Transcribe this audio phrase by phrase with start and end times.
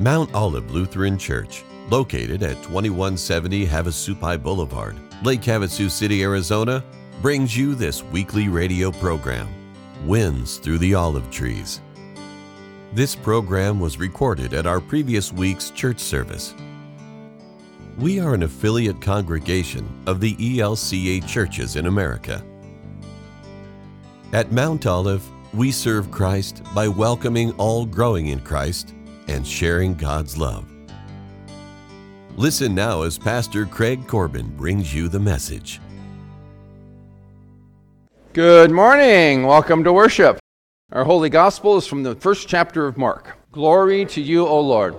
[0.00, 6.82] Mount Olive Lutheran Church, located at 2170 Havasupai Boulevard, Lake Havasu City, Arizona,
[7.20, 9.46] brings you this weekly radio program,
[10.06, 11.82] Winds Through the Olive Trees.
[12.94, 16.54] This program was recorded at our previous week's church service.
[17.98, 22.42] We are an affiliate congregation of the ELCA churches in America.
[24.32, 28.94] At Mount Olive, we serve Christ by welcoming all growing in Christ
[29.30, 30.66] and sharing God's love.
[32.36, 35.80] Listen now as Pastor Craig Corbin brings you the message.
[38.32, 39.44] Good morning.
[39.44, 40.38] Welcome to worship.
[40.92, 43.36] Our holy gospel is from the first chapter of Mark.
[43.52, 44.96] Glory to you, O Lord.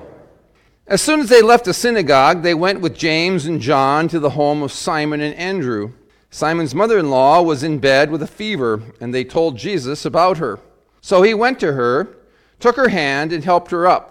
[0.88, 4.32] As soon as they left the synagogue, they went with James and John to the
[4.32, 5.93] home of Simon and Andrew.
[6.29, 10.38] Simon's mother in law was in bed with a fever, and they told Jesus about
[10.38, 10.59] her.
[11.02, 12.16] So he went to her,
[12.59, 14.10] took her hand, and helped her up.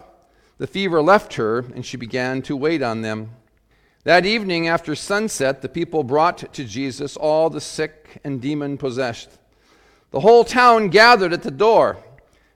[0.60, 3.30] The fever left her, and she began to wait on them.
[4.04, 9.40] That evening, after sunset, the people brought to Jesus all the sick and demon possessed.
[10.12, 11.98] The whole town gathered at the door,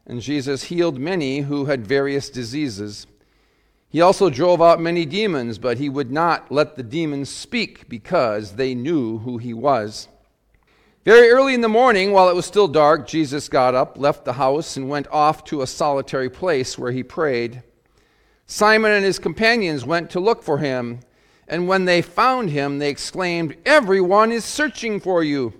[0.06, 3.08] and Jesus healed many who had various diseases
[3.94, 8.56] he also drove out many demons, but he would not let the demons speak because
[8.56, 10.08] they knew who he was.
[11.04, 14.32] Very early in the morning, while it was still dark, Jesus got up, left the
[14.32, 17.62] house, and went off to a solitary place where he prayed.
[18.46, 21.00] Simon and his companions went to look for him,
[21.48, 25.52] and when they found him, they exclaimed, Everyone is searching for you.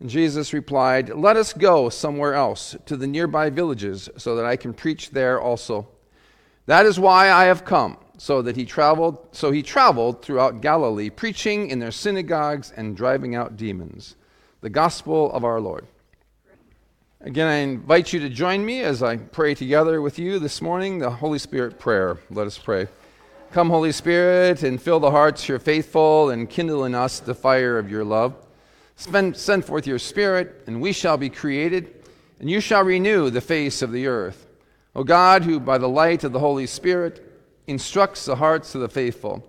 [0.00, 4.56] And Jesus replied, Let us go somewhere else, to the nearby villages, so that I
[4.56, 5.88] can preach there also.
[6.66, 11.10] That is why I have come, so that he traveled so he traveled throughout Galilee,
[11.10, 14.16] preaching in their synagogues and driving out demons.
[14.60, 15.86] The gospel of our Lord.
[17.20, 20.98] Again, I invite you to join me as I pray together with you this morning
[20.98, 22.18] the Holy Spirit prayer.
[22.28, 22.88] Let us pray.
[23.52, 27.34] Come, Holy Spirit, and fill the hearts of your faithful, and kindle in us the
[27.34, 28.34] fire of your love.
[28.96, 32.04] Spend, send forth your Spirit, and we shall be created,
[32.40, 34.46] and you shall renew the face of the earth.
[34.94, 37.24] O God, who by the light of the Holy Spirit
[37.66, 39.48] instructs the hearts of the faithful,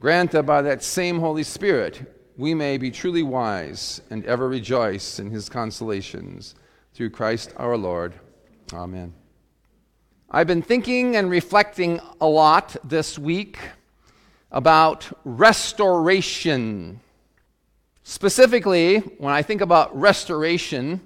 [0.00, 5.18] grant that by that same Holy Spirit we may be truly wise and ever rejoice
[5.18, 6.54] in his consolations.
[6.96, 8.14] Through Christ our Lord.
[8.72, 9.12] Amen.
[10.30, 13.58] I've been thinking and reflecting a lot this week
[14.50, 17.00] about restoration.
[18.02, 21.02] Specifically, when I think about restoration,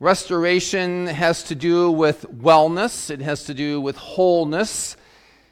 [0.00, 4.96] Restoration has to do with wellness, it has to do with wholeness,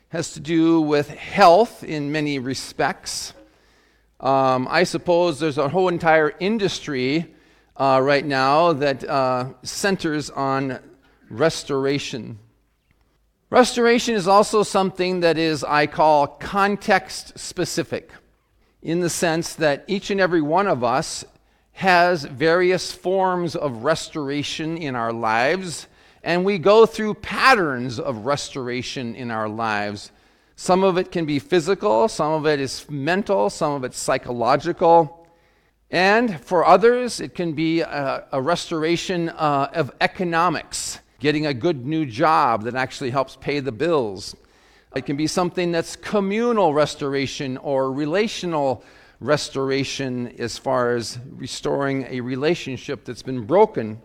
[0.08, 3.32] has to do with health in many respects.
[4.19, 7.34] Um, I suppose there's a whole entire industry
[7.76, 10.78] uh, right now that uh, centers on
[11.28, 12.38] restoration.
[13.50, 18.10] Restoration is also something that is, I call, context specific,
[18.82, 21.24] in the sense that each and every one of us
[21.72, 25.88] has various forms of restoration in our lives,
[26.22, 30.10] and we go through patterns of restoration in our lives.
[30.56, 35.23] Some of it can be physical, some of it is mental, some of it's psychological.
[35.91, 41.87] And for others, it can be a, a restoration uh, of economics, getting a good
[41.87, 44.34] new job that actually helps pay the bills.
[44.97, 48.84] It can be something that's communal restoration or relational
[49.21, 54.01] restoration as far as restoring a relationship that's been broken.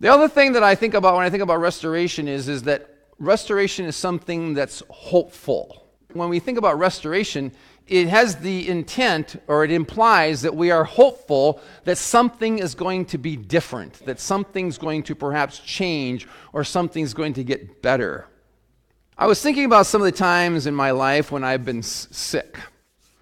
[0.00, 2.88] The other thing that I think about when I think about restoration is, is that
[3.18, 5.86] restoration is something that's hopeful.
[6.12, 7.52] When we think about restoration,
[7.90, 13.04] it has the intent or it implies that we are hopeful that something is going
[13.06, 18.28] to be different, that something's going to perhaps change or something's going to get better.
[19.18, 22.58] I was thinking about some of the times in my life when I've been sick.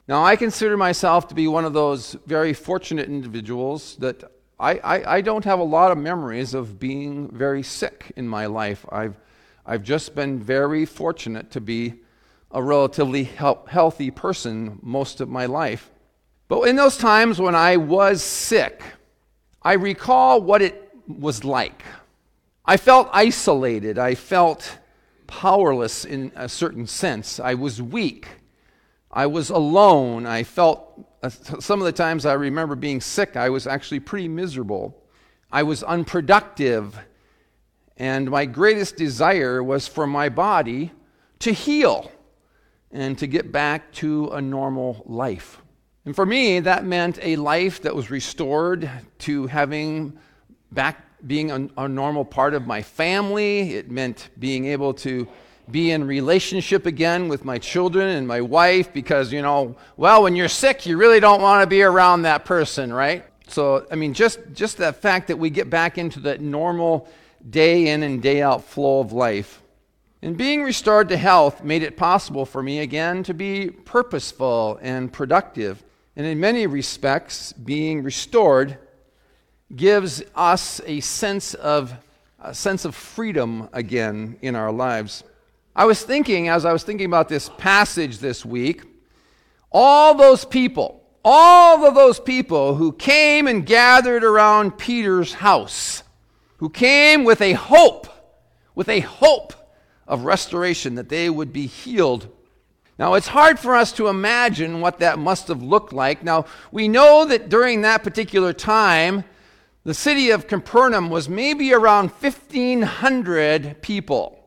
[0.06, 4.22] Now, I consider myself to be one of those very fortunate individuals that
[4.60, 8.46] I, I, I, don't have a lot of memories of being very sick in my
[8.46, 8.84] life.
[8.90, 9.18] I've,
[9.64, 12.00] I've just been very fortunate to be
[12.50, 15.90] a relatively healthy person most of my life.
[16.48, 18.82] But in those times when I was sick,
[19.62, 21.82] I recall what it was like.
[22.64, 23.98] I felt isolated.
[23.98, 24.78] I felt
[25.26, 27.38] powerless in a certain sense.
[27.38, 28.28] I was weak.
[29.10, 30.26] I was alone.
[30.26, 34.28] I felt, uh, some of the times I remember being sick, I was actually pretty
[34.28, 35.02] miserable.
[35.52, 36.98] I was unproductive.
[37.96, 40.92] And my greatest desire was for my body
[41.40, 42.10] to heal
[42.92, 45.60] and to get back to a normal life.
[46.04, 48.90] And for me, that meant a life that was restored
[49.20, 50.18] to having
[50.72, 53.74] back being a, a normal part of my family.
[53.74, 55.28] It meant being able to
[55.70, 60.34] be in relationship again with my children and my wife because, you know, well, when
[60.34, 63.24] you're sick, you really don't want to be around that person, right?
[63.48, 67.08] So, I mean, just, just that fact that we get back into that normal
[67.48, 69.62] day in and day out flow of life.
[70.20, 75.12] And being restored to health made it possible for me again to be purposeful and
[75.12, 75.84] productive.
[76.16, 78.78] And in many respects, being restored
[79.74, 81.94] gives us a sense of
[82.40, 85.24] a sense of freedom again in our lives.
[85.74, 88.82] I was thinking as I was thinking about this passage this week,
[89.70, 96.02] all those people, all of those people who came and gathered around Peter's house,
[96.58, 98.06] who came with a hope,
[98.74, 99.52] with a hope
[100.08, 102.28] of restoration that they would be healed.
[102.98, 106.24] Now, it's hard for us to imagine what that must have looked like.
[106.24, 109.22] Now, we know that during that particular time,
[109.84, 114.44] the city of Capernaum was maybe around 1,500 people.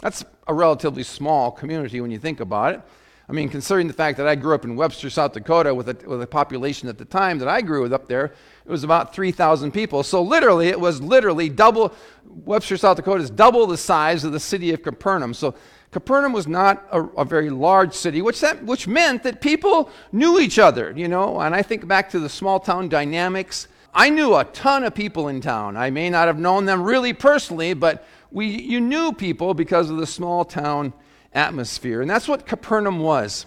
[0.00, 2.82] That's a relatively small community when you think about it.
[3.28, 6.08] I mean, considering the fact that I grew up in Webster, South Dakota, with a,
[6.08, 8.32] with a population at the time that I grew up there,
[8.68, 10.02] it was about 3,000 people.
[10.02, 11.94] So literally, it was literally double,
[12.24, 15.32] Webster, South Dakota is double the size of the city of Capernaum.
[15.34, 15.54] So
[15.90, 20.38] Capernaum was not a, a, very large city, which, that, which meant that people knew
[20.38, 21.40] each other, you know.
[21.40, 25.28] And I think back to the small town dynamics I knew a ton of people
[25.28, 25.76] in town.
[25.76, 29.96] I may not have known them really personally, but we, you knew people because of
[29.96, 30.92] the small town
[31.32, 32.00] atmosphere.
[32.02, 33.46] And that's what Capernaum was.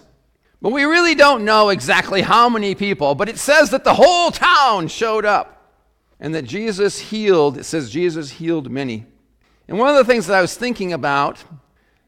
[0.62, 4.30] But we really don't know exactly how many people, but it says that the whole
[4.30, 5.76] town showed up
[6.20, 7.58] and that Jesus healed.
[7.58, 9.04] It says Jesus healed many.
[9.66, 11.42] And one of the things that I was thinking about,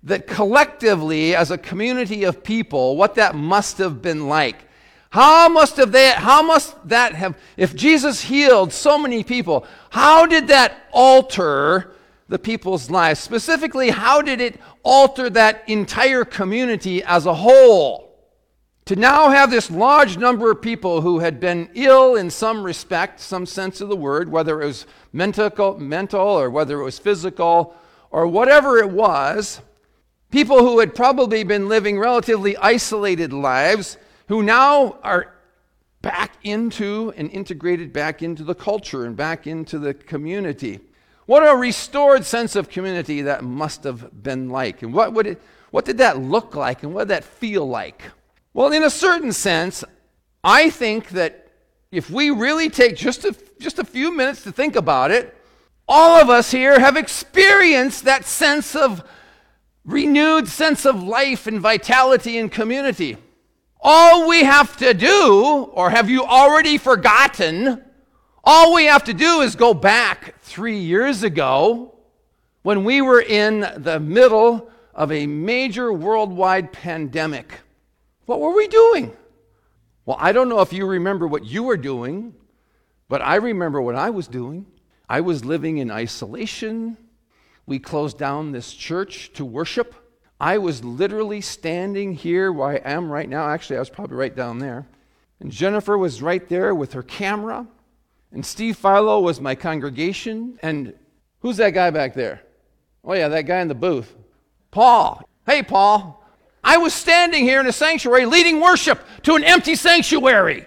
[0.05, 4.69] that collectively, as a community of people, what that must have been like.
[5.11, 10.27] How must have that, how must that have, if Jesus healed so many people, how
[10.27, 11.97] did that alter
[12.29, 13.19] the people's lives?
[13.19, 18.14] Specifically, how did it alter that entire community as a whole?
[18.87, 23.19] To now have this large number of people who had been ill in some respect,
[23.19, 27.75] some sense of the word, whether it was mental, mental or whether it was physical
[28.11, 29.63] or whatever it was,
[30.31, 33.97] people who had probably been living relatively isolated lives
[34.29, 35.33] who now are
[36.03, 40.79] back into and integrated back into the culture and back into the community.
[41.25, 44.83] What a restored sense of community that must have been like.
[44.83, 48.03] And what, would it, what did that look like and what did that feel like?
[48.55, 49.83] Well, in a certain sense,
[50.45, 51.49] I think that
[51.91, 55.37] if we really take just a, just a few minutes to think about it,
[55.89, 59.03] all of us here have experienced that sense of
[59.85, 63.17] renewed sense of life and vitality and community.
[63.81, 67.83] All we have to do, or have you already forgotten?
[68.45, 71.97] All we have to do is go back three years ago
[72.63, 77.59] when we were in the middle of a major worldwide pandemic.
[78.27, 79.17] What were we doing?
[80.07, 82.35] Well, I don't know if you remember what you were doing,
[83.09, 84.67] but I remember what I was doing.
[85.09, 86.97] I was living in isolation.
[87.67, 89.95] We closed down this church to worship.
[90.41, 93.49] I was literally standing here where I am right now.
[93.49, 94.87] Actually, I was probably right down there.
[95.41, 97.67] And Jennifer was right there with her camera.
[98.33, 100.59] And Steve Philo was my congregation.
[100.63, 100.95] And
[101.41, 102.43] who's that guy back there?
[103.05, 104.15] Oh, yeah, that guy in the booth.
[104.71, 105.23] Paul.
[105.47, 106.24] Hey, Paul.
[106.65, 110.67] I was standing here in a sanctuary leading worship to an empty sanctuary.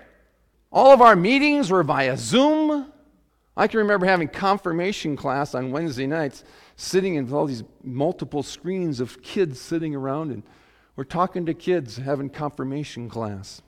[0.72, 2.92] All of our meetings were via Zoom.
[3.56, 6.44] I can remember having confirmation class on Wednesday nights
[6.75, 10.44] sitting in all these multiple screens of kids sitting around, and
[10.96, 13.63] we're talking to kids having confirmation class.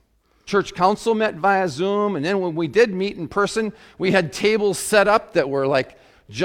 [0.46, 4.32] Church council met via Zoom, and then when we did meet in person, we had
[4.32, 5.98] tables set up that were like,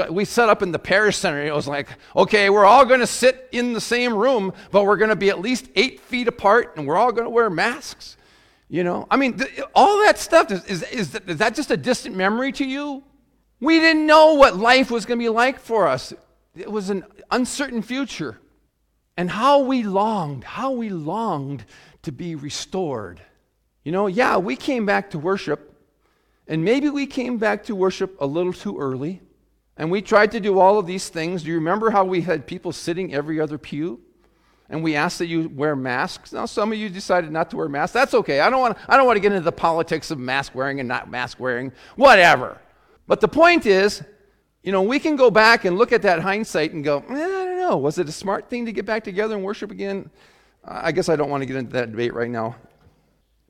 [0.09, 1.43] we set up in the parish center.
[1.45, 4.97] It was like, okay, we're all going to sit in the same room, but we're
[4.97, 8.17] going to be at least eight feet apart, and we're all going to wear masks.
[8.67, 11.77] You know, I mean, th- all that stuff is, is, is, is that just a
[11.77, 13.03] distant memory to you?
[13.59, 16.13] We didn't know what life was going to be like for us.
[16.55, 18.39] It was an uncertain future.
[19.17, 21.63] And how we longed, how we longed
[22.01, 23.21] to be restored.
[23.83, 25.73] You know, yeah, we came back to worship,
[26.47, 29.21] and maybe we came back to worship a little too early,
[29.77, 31.43] and we tried to do all of these things.
[31.43, 34.01] Do you remember how we had people sitting every other pew?
[34.69, 36.33] And we asked that you wear masks.
[36.33, 37.93] Now, some of you decided not to wear masks.
[37.93, 38.39] That's okay.
[38.39, 40.89] I don't want, I don't want to get into the politics of mask wearing and
[40.89, 42.59] not mask wearing, whatever.
[43.05, 44.01] But the point is,
[44.63, 47.27] you know, we can go back and look at that hindsight and go, eh, I
[47.27, 50.09] don't know, was it a smart thing to get back together and worship again?
[50.63, 52.55] I guess I don't want to get into that debate right now.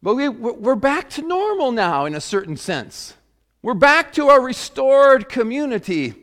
[0.01, 3.13] But we, we're back to normal now in a certain sense.
[3.65, 6.13] We're back to a restored community.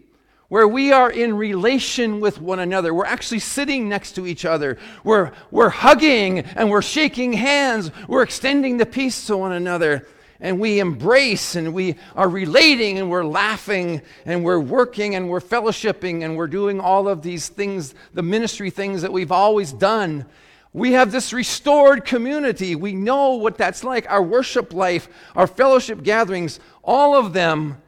[0.49, 2.95] where we are in relation with one another.
[2.95, 4.79] We're actually sitting next to each other.
[5.03, 7.91] We're, we're hugging and we're shaking hands.
[8.07, 10.07] We're extending the peace to one another.
[10.39, 15.41] And we embrace and we are relating and we're laughing and we're working and we're
[15.41, 20.27] fellowshipping and we're doing all of these things, the ministry things that we've always done.
[20.73, 22.75] We have this restored community.
[22.75, 24.11] We know what that's like.
[24.11, 27.83] Our worship life, our fellowship gatherings, all of them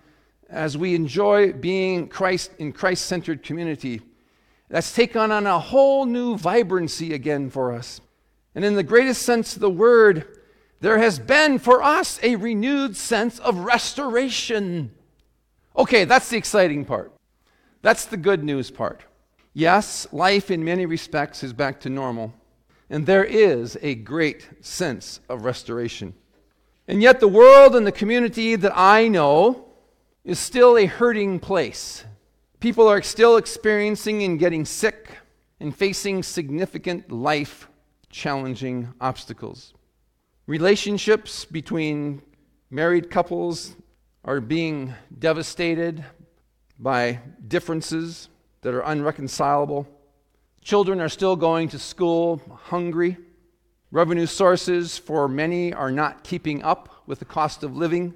[0.50, 4.02] as we enjoy being Christ in Christ centered community.
[4.68, 8.00] That's taken on a whole new vibrancy again for us.
[8.54, 10.38] And in the greatest sense of the word,
[10.80, 14.92] there has been for us a renewed sense of restoration.
[15.76, 17.12] Okay, that's the exciting part.
[17.82, 19.02] That's the good news part.
[19.54, 22.34] Yes, life in many respects is back to normal,
[22.94, 26.14] and there is a great sense of restoration.
[26.86, 29.64] And yet, the world and the community that I know
[30.22, 32.04] is still a hurting place.
[32.60, 35.10] People are still experiencing and getting sick
[35.58, 37.68] and facing significant life
[38.10, 39.74] challenging obstacles.
[40.46, 42.22] Relationships between
[42.70, 43.74] married couples
[44.24, 46.04] are being devastated
[46.78, 48.28] by differences
[48.60, 49.84] that are unreconcilable.
[50.64, 53.18] Children are still going to school hungry.
[53.90, 58.14] Revenue sources for many are not keeping up with the cost of living.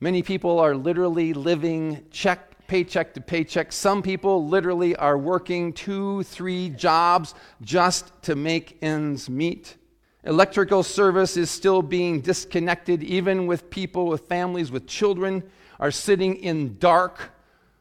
[0.00, 3.72] Many people are literally living check, paycheck to paycheck.
[3.72, 9.76] Some people literally are working two, three jobs just to make ends meet.
[10.24, 15.42] Electrical service is still being disconnected, even with people with families with children
[15.78, 17.32] are sitting in dark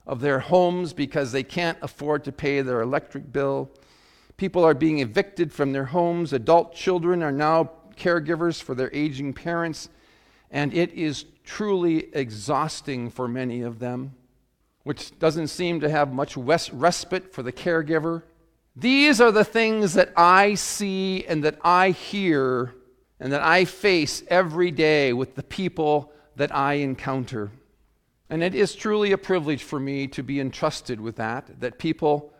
[0.05, 3.71] of their homes because they can't afford to pay their electric bill.
[4.41, 6.33] People are being evicted from their homes.
[6.33, 9.87] Adult children are now caregivers for their aging parents,
[10.49, 14.15] and it is truly exhausting for many of them,
[14.81, 18.23] which doesn't seem to have much respite for the caregiver.
[18.75, 22.73] These are the things that I see and that I hear
[23.19, 27.51] and that I face every day with the people that I encounter.
[28.27, 32.33] And it is truly a privilege for me to be entrusted with that, that people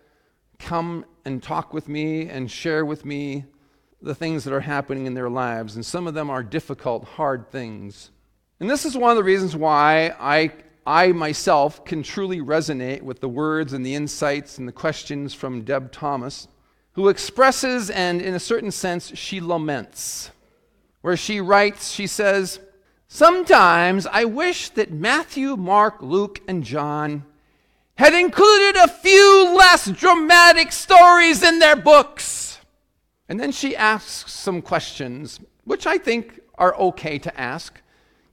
[0.62, 3.46] come and talk with me and share with me
[4.02, 5.76] the things that are happening in their lives.
[5.76, 8.12] And some of them are difficult, hard things.
[8.60, 10.52] And this is one of the reasons why I,
[10.86, 15.64] I myself can truly resonate with the words and the insights and the questions from
[15.64, 16.48] Deb Thomas,
[16.94, 20.32] who expresses, and in a certain sense, she laments.
[21.02, 22.60] Where she writes, she says,
[23.08, 27.26] Sometimes I wish that Matthew, Mark, Luke, and John
[27.96, 32.60] had included a few less dramatic stories in their books.
[33.30, 37.82] And then she asks some questions, which I think are okay to ask.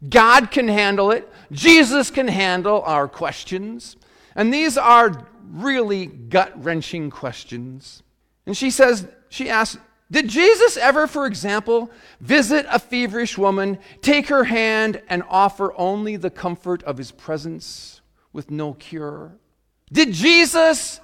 [0.08, 1.30] God can handle it.
[1.50, 3.96] Jesus can handle our questions.
[4.34, 8.02] And these are really gut wrenching questions.
[8.46, 9.78] And she says, she asks,
[10.10, 16.16] Did Jesus ever, for example, visit a feverish woman, take her hand, and offer only
[16.16, 18.00] the comfort of his presence
[18.32, 19.36] with no cure?
[19.92, 21.00] Did Jesus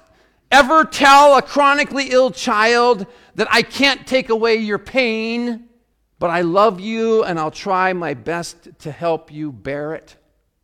[0.51, 5.69] ever tell a chronically ill child that I can't take away your pain?
[6.19, 10.15] but I love you and I'll try my best to help you bear it.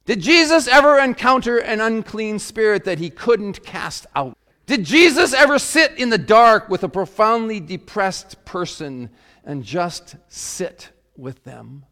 [0.05, 4.37] Did Jesus ever encounter an unclean spirit that he couldn't cast out?
[4.65, 9.09] Did Jesus ever sit in the dark with a profoundly depressed person
[9.43, 11.85] and just sit with them?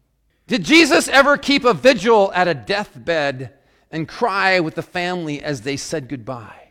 [0.46, 3.52] Did Jesus ever keep a vigil at a deathbed
[3.90, 6.68] and cry with the family as they said goodbye?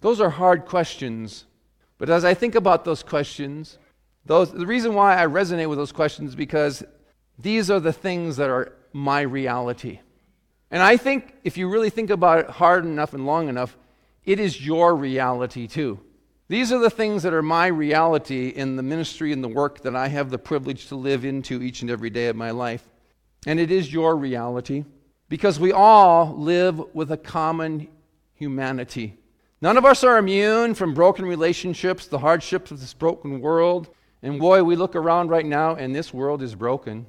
[0.00, 1.44] Those are hard questions,
[1.98, 3.78] but as I think about those questions,
[4.24, 6.82] those, the reason why I resonate with those questions is because
[7.38, 10.00] these are the things that are my reality.
[10.70, 13.76] And I think if you really think about it hard enough and long enough,
[14.24, 16.00] it is your reality too.
[16.48, 19.94] These are the things that are my reality in the ministry and the work that
[19.94, 22.88] I have the privilege to live into each and every day of my life.
[23.46, 24.84] And it is your reality
[25.30, 27.88] because we all live with a common
[28.34, 29.16] humanity.
[29.62, 33.88] None of us are immune from broken relationships, the hardships of this broken world,
[34.22, 37.06] and boy, we look around right now and this world is broken.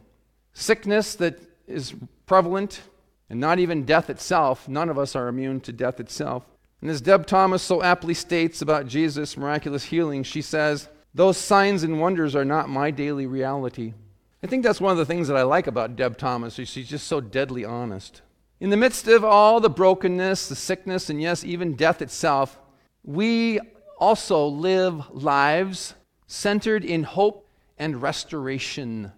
[0.54, 1.94] Sickness that is
[2.26, 2.82] prevalent,
[3.30, 4.68] and not even death itself.
[4.68, 6.46] None of us are immune to death itself.
[6.82, 11.84] And as Deb Thomas so aptly states about Jesus' miraculous healing, she says, Those signs
[11.84, 13.94] and wonders are not my daily reality.
[14.44, 16.56] I think that's one of the things that I like about Deb Thomas.
[16.56, 18.22] She's just so deadly honest.
[18.60, 22.60] In the midst of all the brokenness, the sickness, and yes, even death itself,
[23.04, 23.60] we
[24.00, 25.94] also live lives
[26.26, 29.12] centered in hope and restoration.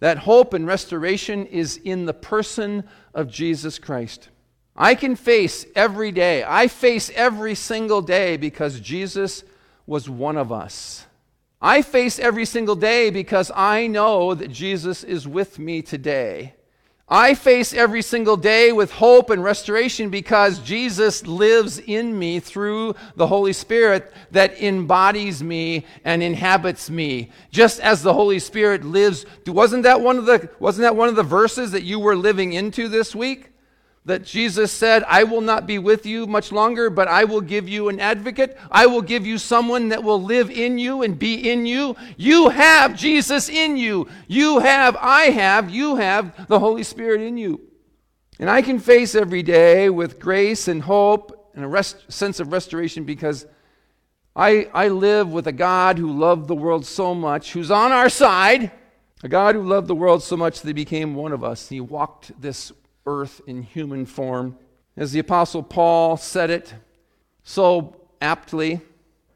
[0.00, 4.30] That hope and restoration is in the person of Jesus Christ.
[4.74, 6.44] I can face every day.
[6.46, 9.44] I face every single day because Jesus
[9.86, 11.06] was one of us.
[11.64, 16.54] I face every single day because I know that Jesus is with me today.
[17.08, 22.96] I face every single day with hope and restoration because Jesus lives in me through
[23.14, 27.30] the Holy Spirit that embodies me and inhabits me.
[27.52, 29.24] Just as the Holy Spirit lives.
[29.46, 32.54] Wasn't that one of the, wasn't that one of the verses that you were living
[32.54, 33.51] into this week?
[34.04, 37.68] That Jesus said, I will not be with you much longer, but I will give
[37.68, 38.58] you an advocate.
[38.70, 41.94] I will give you someone that will live in you and be in you.
[42.16, 44.08] You have Jesus in you.
[44.26, 47.60] You have, I have, you have the Holy Spirit in you.
[48.40, 52.50] And I can face every day with grace and hope and a rest, sense of
[52.50, 53.46] restoration because
[54.34, 58.08] I, I live with a God who loved the world so much, who's on our
[58.08, 58.72] side,
[59.22, 61.68] a God who loved the world so much that he became one of us.
[61.68, 62.72] He walked this
[63.06, 64.56] earth in human form.
[64.96, 66.74] As the Apostle Paul said it
[67.42, 68.80] so aptly,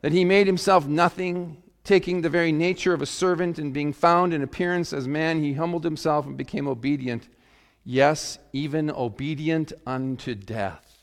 [0.02, 4.32] that he made himself nothing, taking the very nature of a servant and being found
[4.32, 7.28] in appearance as man, he humbled himself and became obedient.
[7.84, 11.02] Yes, even obedient unto death.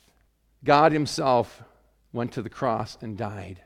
[0.64, 1.64] God himself
[2.14, 3.62] went to the cross and died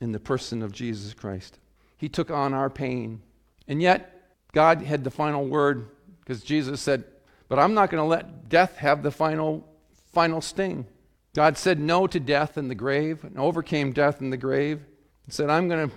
[0.00, 1.58] in the person of Jesus Christ.
[1.96, 3.22] He took on our pain.
[3.68, 4.10] And yet,
[4.52, 5.88] God had the final word
[6.20, 7.04] because Jesus said,
[7.48, 9.66] but I'm not going to let death have the final,
[10.12, 10.86] final sting.
[11.34, 14.80] God said no to death in the grave and overcame death in the grave.
[15.26, 15.96] He said, I'm going to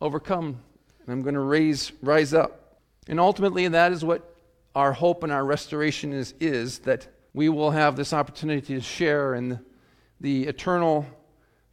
[0.00, 0.60] overcome
[1.00, 2.80] and I'm going to raise, rise up.
[3.06, 4.34] And ultimately, that is what
[4.74, 9.34] our hope and our restoration is, is that we will have this opportunity to share
[9.34, 9.60] in
[10.20, 11.06] the eternal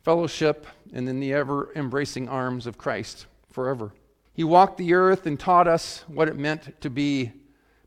[0.03, 3.91] fellowship and in the ever embracing arms of Christ forever.
[4.33, 7.31] He walked the earth and taught us what it meant to be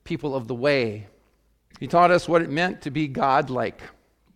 [0.05, 1.07] people of the way,
[1.79, 3.81] he taught us what it meant to be godlike,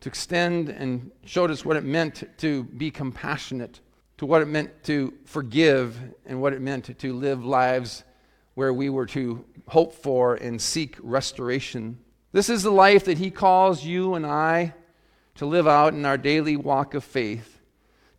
[0.01, 3.81] to extend and showed us what it meant to be compassionate,
[4.19, 8.05] to what it meant to forgive, and what it meant to live lives
[8.55, 11.99] where we were to hope for and seek restoration.
[12.33, 14.75] This is the life that He calls you and I
[15.37, 17.61] to live out in our daily walk of faith,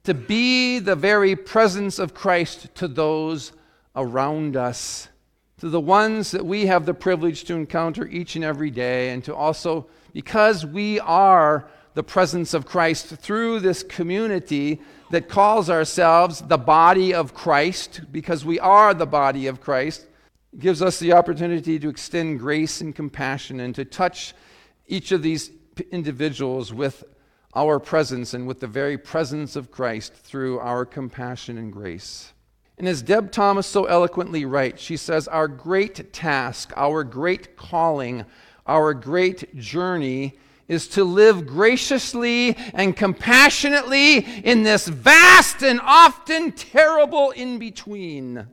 [0.03, 3.53] to be the very presence of Christ to those
[3.95, 5.07] around us
[5.59, 9.23] to the ones that we have the privilege to encounter each and every day, and
[9.23, 16.41] to also, because we are the presence of Christ through this community that calls ourselves
[16.41, 20.07] the body of Christ, because we are the body of Christ,
[20.57, 24.33] gives us the opportunity to extend grace and compassion and to touch
[24.87, 25.51] each of these
[25.91, 27.03] individuals with
[27.55, 32.33] our presence and with the very presence of Christ through our compassion and grace.
[32.77, 38.25] And as Deb Thomas so eloquently writes, she says, Our great task, our great calling,
[38.65, 47.31] our great journey is to live graciously and compassionately in this vast and often terrible
[47.31, 48.47] in between.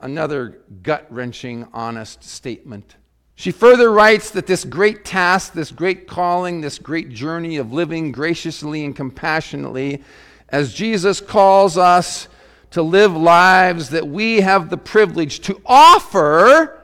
[0.00, 2.96] Another gut wrenching, honest statement.
[3.34, 8.12] She further writes that this great task, this great calling, this great journey of living
[8.12, 10.02] graciously and compassionately,
[10.48, 12.28] as Jesus calls us
[12.70, 16.82] to live lives that we have the privilege to offer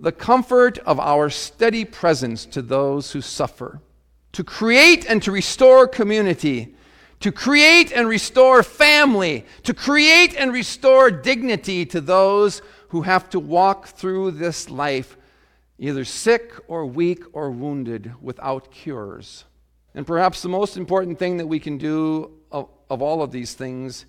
[0.00, 3.80] the comfort of our steady presence to those who suffer,
[4.32, 6.74] to create and to restore community,
[7.20, 13.38] to create and restore family, to create and restore dignity to those who have to
[13.38, 15.16] walk through this life
[15.78, 19.44] either sick or weak or wounded without cures.
[19.94, 23.54] And perhaps the most important thing that we can do of, of all of these
[23.54, 24.06] things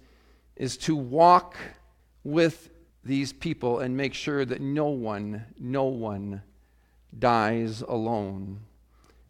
[0.56, 1.58] is to walk
[2.24, 2.70] with
[3.04, 6.42] these people and make sure that no one, no one
[7.18, 8.60] dies alone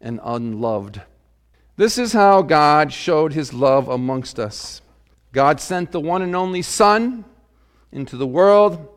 [0.00, 1.00] and unloved.
[1.76, 4.80] This is how God showed his love amongst us.
[5.32, 7.24] God sent the one and only Son
[7.90, 8.88] into the world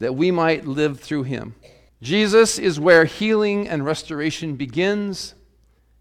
[0.00, 1.54] that we might live through him.
[2.02, 5.34] Jesus is where healing and restoration begins.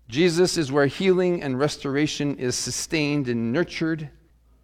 [0.07, 4.09] Jesus is where healing and restoration is sustained and nurtured.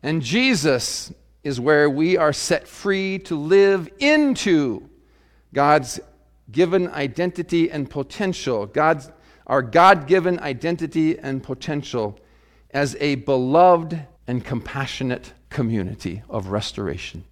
[0.06, 1.12] And Jesus
[1.44, 4.88] is where we are set free to live into
[5.52, 6.00] God's
[6.52, 9.10] given identity and potential, God's,
[9.48, 12.20] our God given identity and potential
[12.70, 17.24] as a beloved and compassionate community of restoration.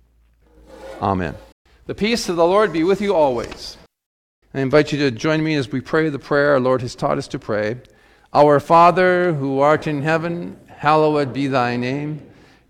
[0.99, 1.35] Amen.
[1.85, 3.77] The peace of the Lord be with you always.
[4.51, 7.19] I invite you to join me as we pray the prayer our Lord has taught
[7.19, 7.75] us to pray.
[8.33, 12.32] Our Father, who art in heaven, hallowed be thy name.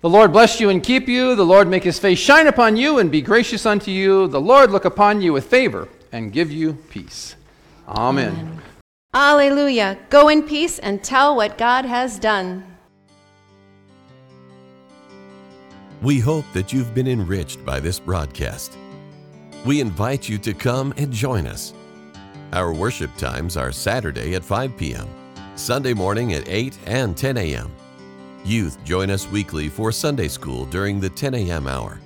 [0.00, 1.34] The Lord bless you and keep you.
[1.34, 4.28] The Lord make his face shine upon you and be gracious unto you.
[4.28, 7.34] The Lord look upon you with favor and give you peace.
[7.88, 8.32] Amen.
[8.32, 8.62] Amen.
[9.12, 9.98] Alleluia.
[10.08, 12.64] Go in peace and tell what God has done.
[16.00, 18.78] We hope that you've been enriched by this broadcast.
[19.64, 21.74] We invite you to come and join us.
[22.52, 25.08] Our worship times are Saturday at 5 p.m.,
[25.56, 27.72] Sunday morning at 8 and 10 a.m.
[28.48, 31.68] Youth join us weekly for Sunday school during the 10 a.m.
[31.68, 32.00] hour.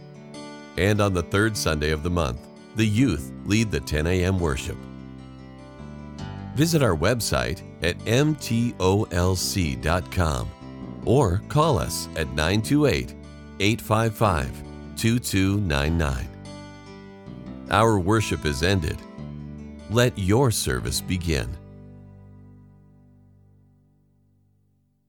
[0.76, 2.40] And on the third Sunday of the month,
[2.74, 4.40] the youth lead the 10 a.m.
[4.40, 4.76] worship.
[6.56, 8.70] Visit our website at mtolc.com
[11.04, 13.14] or call us at 928
[13.60, 14.64] 855
[14.96, 16.28] 2299.
[17.70, 18.98] Our worship is ended.
[19.90, 21.56] Let your service begin.